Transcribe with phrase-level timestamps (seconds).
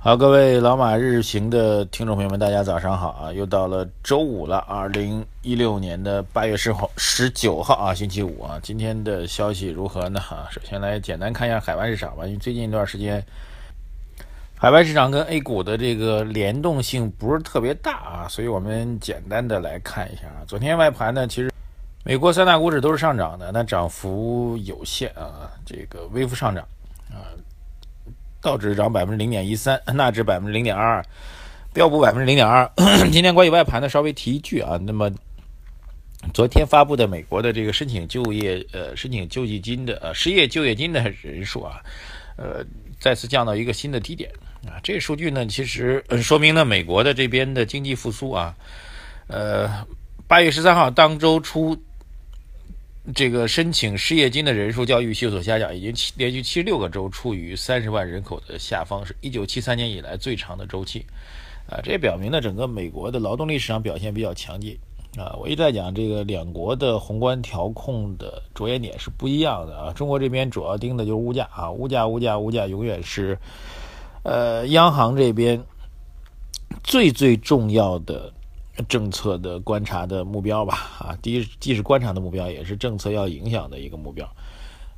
[0.00, 3.32] 好，各位老马日行的听众朋友们，大家早上好啊！
[3.32, 8.60] 又到了周五了，二零一六年的八月十号十九号啊，星期五啊。
[8.62, 10.20] 今天的消息如何呢？
[10.20, 13.20] 哈，首先来简单看一下海外市场吧，因为最近一段时间，
[14.56, 20.46] 海外市场跟 A 股的这个联动性不是特别大啊，所以我们简单的来看一下啊。
[20.46, 21.52] 昨天外盘呢，其实
[22.04, 26.64] 美国三大股指都是上涨的，但涨幅有限啊，这个微幅上涨
[27.10, 27.34] 啊。
[28.40, 31.04] 道指涨百分之零点一三， 纳指百分之零点二二，
[31.72, 32.70] 标普百分之零点二。
[33.10, 35.10] 今天关于外盘呢，稍微提一句啊，那么
[36.32, 41.80] 昨天发布的美国的这个申请就业呃申请救济金的呃失业就业金的人数啊，
[42.36, 42.64] 呃
[43.00, 44.30] 再次降到一个新的低点
[44.66, 44.78] 啊。
[44.82, 48.54] 这个数据呢，其实说明了美国的这边的经济复苏啊。
[49.26, 49.86] 呃，
[50.26, 51.76] 八月十三号当周初。
[53.14, 61.06] 这个申请失业金的人数较预期所下降，已经连续七十六个周处于三十万人口的下方，是一九七三年以来最长的周期。
[61.70, 64.78] 啊，这也表明了整个美国的劳动力市场表现比较强劲。
[65.16, 69.92] 啊，我一直在讲这个两国的宏观调控的着眼点是不一样的啊。
[69.92, 73.38] 中国这边主要盯的就是物价啊，物价、物价、物价，永远是
[74.22, 75.62] 呃央行这边
[76.84, 78.32] 最最重要的。
[78.86, 84.28] 政策的观察的目标吧，啊，第一既是观察的目标，也是政策要影响的一个目标。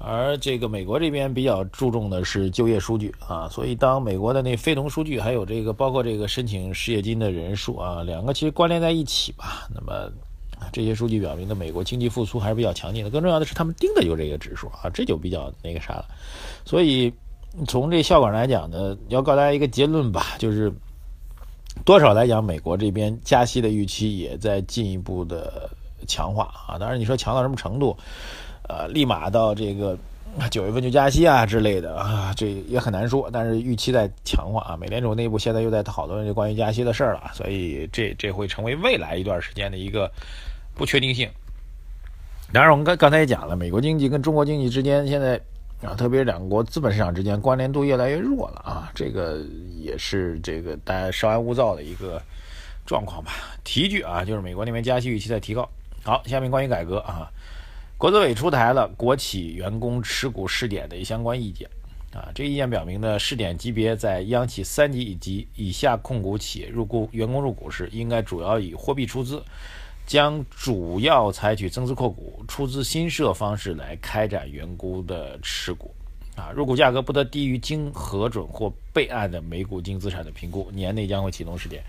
[0.00, 9.68] 而这个美国这边比较注重的是就业数据啊，所以当美国的那非农数据，还有这个包括这个申请失业金的人数啊，两个其实关联在一起吧。
[9.74, 10.10] 那么
[10.72, 13.10] 这些数据表明的美国经济复苏还是比较强劲的。
[13.10, 16.04] 更重要的是，他们盯的就是这个指数啊，这就比较那个啥了。
[16.64, 17.12] 所以
[17.66, 20.72] 从这效果上来讲呢，要告诉大家一个结论吧，就是。
[21.84, 25.70] 多少来讲，美国这边加息的预期也在进一步的
[26.06, 26.78] 强化啊。
[26.78, 27.96] 当然，你说强到什么程度？
[28.68, 29.96] 呃，立马到这个
[30.50, 33.30] 九月份就加息啊之类的啊，这也很难说。
[33.32, 34.76] 但是预期在强化啊。
[34.76, 40.10] 美联储内部现在又在讨论这关于加息的事儿了，所以这这会成为未来一段时间的一个
[40.74, 41.28] 不确定性。
[42.52, 45.40] 当然，我们刚刚才也讲了，美国经济跟中国经济之间现在。
[45.80, 49.40] 啊，特别是两国资本市场之间关联度越来越弱了啊，这个
[49.78, 52.20] 也是这个大家稍安勿躁的一个
[52.84, 53.30] 状况吧。
[53.62, 55.68] 提一句啊，就是美国那边加息预期在提高。
[56.02, 57.30] 好，下面关于改革啊，
[57.96, 61.68] 国资委出台了国企员工持股试点的相关意见
[62.12, 69.40] 啊，这个意见表明呢，试点级别在央企三级以及以下控股企业入股员工入股时，应该主要以货币出资。
[70.08, 75.94] 将主要采取增资扩股、出资新设方式来开展员工的持股，
[76.34, 81.82] 啊，入股价格不得低于经核准或备案的每股净资产的评估，年内将会启动试点。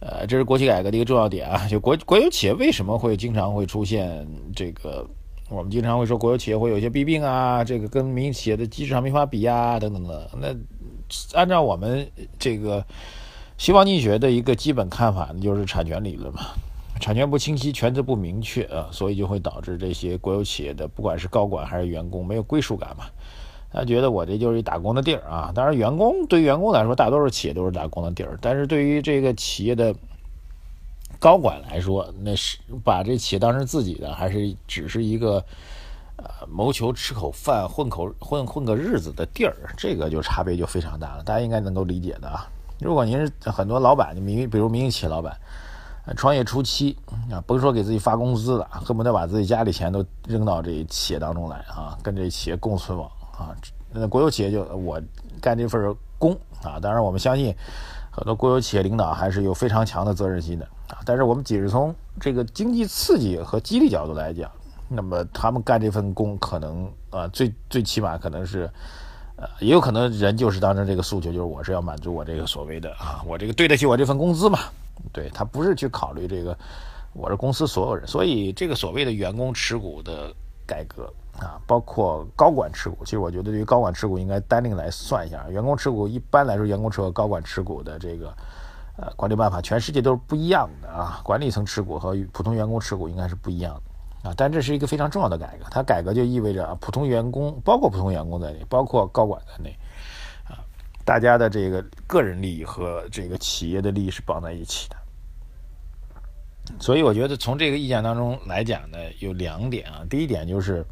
[0.00, 1.68] 呃，这是国企改革的一个重要点啊。
[1.68, 4.26] 就国国有企业为什么会经常会出现
[4.56, 5.06] 这个？
[5.50, 10.28] 我们经常会说国有企业会有一些弊病啊，这个跟民营企业的机制上没法比啊，等等等。
[10.40, 10.56] 那
[11.36, 12.82] 按照我们这个
[13.58, 16.46] 西方经济学的一个基本看法，就是产权理论嘛。
[17.00, 23.06] 产权不清晰，权责不明确啊，所以就会导致这些国有企业的不管是高管还是员工没有归属感嘛。
[23.72, 25.52] 他觉得我这就是一打工的地儿啊。
[25.54, 28.36] 当然，员工对于员工来说，大多数企业都是打工的地儿。
[28.42, 29.94] 但是对于这个企业的
[31.20, 35.44] 高管来说，那是把这企业当成自己的，还是只是一个
[36.16, 39.54] 呃谋求吃口饭、混口混混个日子的地儿？
[39.76, 41.22] 这个就差别就非常大了。
[41.22, 42.50] 大家应该能够理解的啊。
[42.80, 45.36] 如果您是很多老板，民比如民营企业老板。
[46.14, 46.96] 创业初期
[47.30, 53.54] 啊，甭说给自己发工资了，恨不得把自己家里钱都扔到这企业当中来啊，跟这企业共存亡啊。
[53.92, 55.00] 那国有企业就我
[55.40, 56.32] 干这份工
[56.62, 57.54] 啊，当然我们相信
[58.10, 60.98] 很多国有企业领导还是有非常强的责任心的啊。
[61.04, 64.50] 但是我们仅是从这个经济刺激和激励角度来讲，
[64.88, 68.70] 那么他们干这份工可能啊，最最起码可能是
[69.36, 74.58] 呃，也有可能人就是当成这个诉求，就是我是要满足我这个所谓的啊，我这个对得起我这份工资嘛。
[75.12, 76.56] 对他不是去考虑这个，
[77.12, 80.32] 我是公司所有人，所以这个所谓的员工持股的
[80.66, 85.48] 改革啊，包括高管持股，其实我觉得对于高管持股应该单另来算一下。
[85.48, 88.34] 员工持股一般来说，员工持股、高管持股的这个
[88.96, 91.20] 呃管理办法，全世界都是不一样的啊。
[91.24, 93.74] 管理层持股和普通员工持股应该是不一样
[94.22, 94.34] 的啊。
[94.36, 99.76] 但这是一个非常重要的改革，它改革就意味着普通员工，包括普通员工在内，包括高管在内。
[100.48, 100.58] 啊
[101.02, 104.96] 大家的这个个人利益和这个企业的利益是绑在一起的，
[106.78, 110.02] 所以我觉得从这个意见当中来讲呢，有两点啊。
[110.08, 110.84] 第一点就是，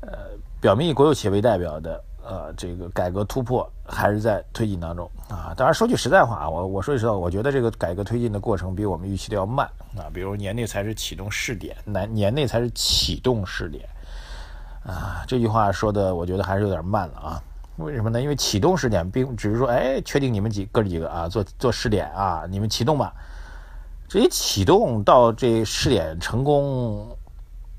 [0.00, 5.54] 呃，表面以国有企业为代表的呃这个改革突破还是在推进当中啊。
[5.56, 9.66] 当然说句实在话啊，我我说句实话，我觉得这个改革推进的过程比我们预期的要慢
[9.96, 10.10] 啊。
[10.12, 13.88] 比如年内才是启动试点，年年内才是启动试点
[14.84, 17.42] 啊，这句话说的我觉得还是有点慢了啊。
[17.76, 18.20] 为什么呢？
[18.20, 23.12] 因为启动试点并只是说，哎，确定你们几哥几个啊，做做试点啊，你们启动吧。
[24.08, 27.16] 这一启动到这试点成功，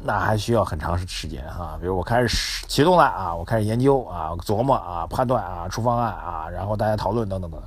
[0.00, 1.76] 那还需要很长时时间啊。
[1.80, 7.60] 比如我开始启动了啊，我开始研究啊，琢磨啊，判断啊，出方案啊，然后大家讨论等等等，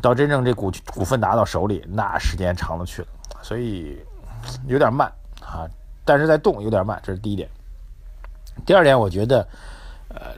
[0.00, 3.08] 到真正这股股份拿到手里，那时间长了去了，
[3.42, 3.98] 所以
[4.66, 5.68] 有点慢啊。
[6.04, 7.48] 但是在动有点慢，这是第一点。
[8.64, 9.46] 第二点，我觉得，
[10.08, 10.34] 呃。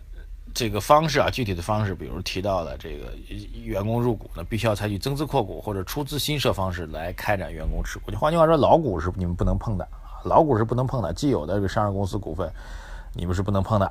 [0.59, 3.13] 这个方式啊，具体的方式，比如提到了这个
[3.63, 8.11] 员工入股呢，必须要采取增资扩股或者出资新设方式来开展员工持股。
[8.11, 9.87] 就换句话说，老股是你们不能碰的
[10.25, 11.15] 老股是不能碰的。
[11.15, 12.53] 既有的这个上市公司股份，
[13.15, 13.87] 你们是不能碰的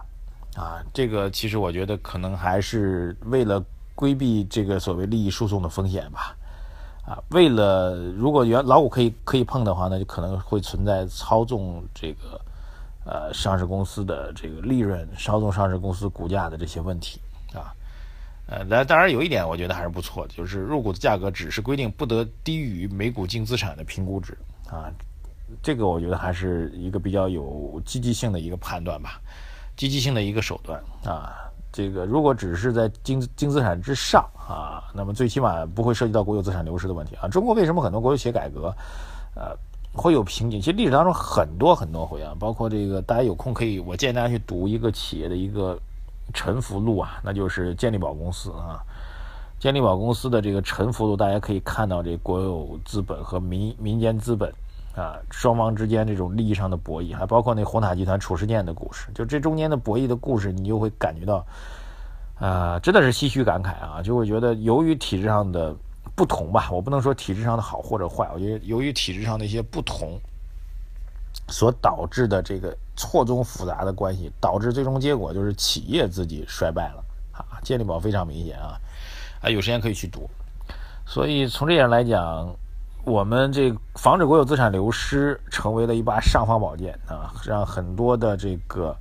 [0.57, 0.83] 啊。
[0.93, 3.63] 这个其实我觉得可能还是为了
[3.95, 6.35] 规避这个所谓利益输送的风险吧。
[7.05, 12.41] 啊，为了如果原老股可以可以碰的话，那就可能会存在操纵这个。
[13.09, 17.21] 呃，上市公司的这个利润，稍纵上市公司股价的这些问题
[17.53, 17.71] 啊，
[18.47, 24.37] 呃，那当然有一点，我觉得还是不错的，就是入股的价格只是规定不得低于每股净资产的评估值
[24.69, 24.91] 啊，
[25.63, 29.21] 这个我觉得还是一个比较有积极性的一个判断吧，
[29.77, 37.29] 积极性的一个手段啊，这个如果只是在净净资产之上啊，那么最起码不会涉及到国有资产流失的问题啊。
[37.29, 38.75] 中国为什么很多国有企业改革，
[39.33, 39.57] 呃？
[39.93, 45.75] 会有瓶颈，其实历史当中很多很多回啊，包括这个大家有空可以，我建议大家去读一个企业的一个
[46.35, 48.77] 沉浮录啊，那就是健力宝公司啊，
[49.59, 54.53] 健力宝公司的这个沉浮录，大家可以看到这国有资本和民民间资本
[54.95, 61.43] 啊双方之间这种利益上的博弈，还包括那红塔集团褚时健的故事，就这中间的博弈的故事，你就会感觉到
[62.39, 65.75] 啊，真的是唏嘘感慨啊，就会觉得由于体制上的。
[66.17, 70.19] 不同吧，我不能说体制上的好或者坏，我觉得由于体制上的一些不同，
[71.47, 77.61] 所导致的这个错综复杂的关系，导致最终结果就是企业自己衰败了啊。
[77.61, 78.81] 健力宝非常明显啊，
[79.43, 80.27] 啊，有时间可以去读。
[81.05, 82.51] 所以从这点来讲，
[83.05, 88.97] 我们这防止国有资产流失成为了一把尚方宝剑啊，让很多的这个。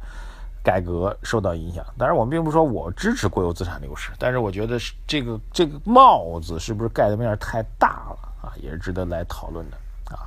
[0.67, 9.77] 改革受到影响，当然我们并不说我支持国有资产流失，但是我觉得是这个这个帽子是不是盖的面太大了啊，也是值得来讨论的
[10.11, 10.27] 啊。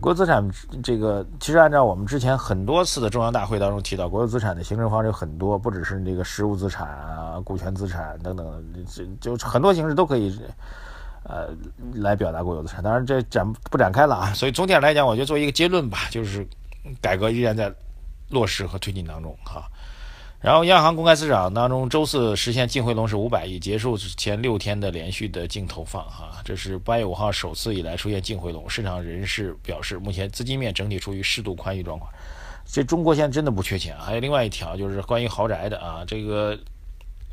[0.00, 0.44] 国有资产
[0.82, 8.44] 这个其实按照我们之前很多次的中央大会当中提到，国有资产的形成方式有很多，不只是这个实物资产啊、股权资产等等，
[9.20, 10.36] 就就很多形式都可以
[11.22, 11.50] 呃
[11.94, 12.82] 来表达国有资产。
[12.82, 14.32] 当然这展不展开了啊。
[14.34, 16.44] 所以总体上来讲，我觉得做一个结论吧，就是
[17.00, 17.72] 改革依然在。
[18.30, 19.68] 落实和推进当中哈，
[20.40, 28.68] 然后央行公开市场当中，周四实现净回笼是五百亿，结束前六天的连续的净投放哈，这是八月五号首次以来出现净回笼。
[28.68, 32.10] 市场人士表示，目前资金面整体处于适度宽裕状况。
[32.66, 33.96] 这中国现在真的不缺钱。
[33.98, 36.58] 还有另外一条就是关于豪宅的啊，这个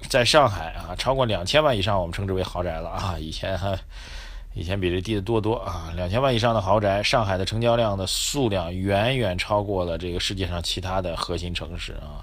[0.10, 3.80] 在上海啊，超过两千万以上，我们称之为豪宅了啊，以前还。
[4.54, 5.94] 以前比这低的多多啊！
[5.96, 12.20] 两千万以上的豪宅，上海的成交量的数量远远超过了这个世界上其他的核心城市啊！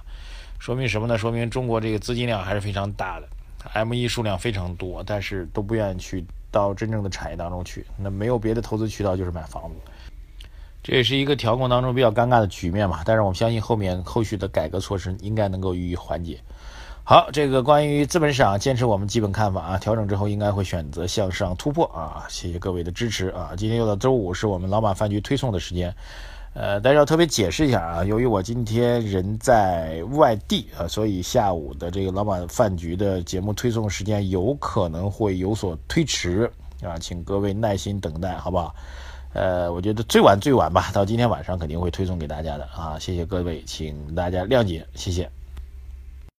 [0.58, 1.16] 说明什么呢？
[1.16, 3.26] 说明中国这个资金量还是非常大的
[3.72, 7.86] ，M 一数量非常多，但是都不愿意去到真正的产业当中去。
[7.96, 9.76] 那没有别的投资渠道，就是买房子。
[10.82, 13.03] 这也是一个调控当中比较尴尬的局面嘛。
[13.06, 16.38] 但是我们相信后面后续的改革措施应该能够予以缓解。
[17.10, 23.53] 好，这个关于资本市场坚持我们基本看法啊，调整之后应该会选择向上突破啊，谢谢各位的支持啊。
[23.56, 25.96] 今天又到周五，是我们老马饭局推送的时间，
[26.53, 38.74] 呃，但是要特别解释一下啊，由于我今天人在外地啊，所以下午的这个老马饭局的节目推送时间有可能会有所推迟啊，请各位耐心等待，好不好？
[39.32, 45.27] 呃，我觉得最晚最晚吧，到今天晚上肯定会推送给大家的啊，谢谢各位，请大家谅解，谢谢。